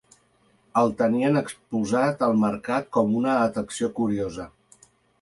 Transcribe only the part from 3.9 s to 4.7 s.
curiosa.